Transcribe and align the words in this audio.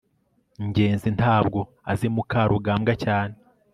ngenzi 0.67 1.09
ntabwo 1.17 1.59
azi 1.91 2.07
mukarugambwa 2.15 2.93
cyane 3.03 3.35